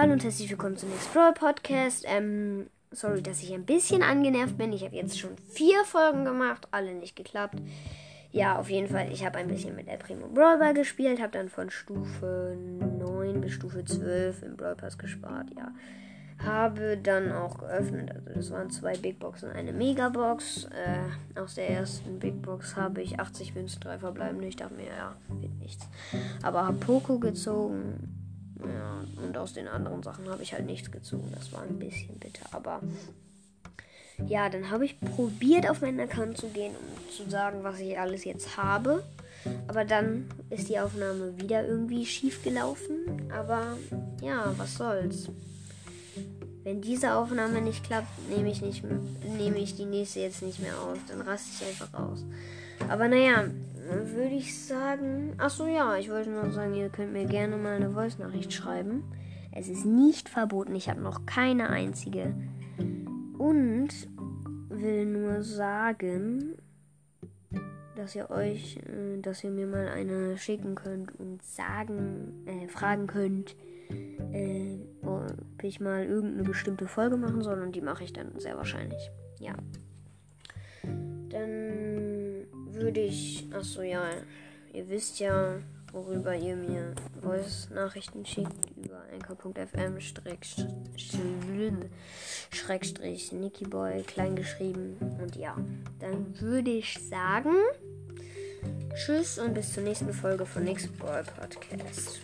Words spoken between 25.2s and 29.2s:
wird nichts. Aber habe Poco gezogen, ja,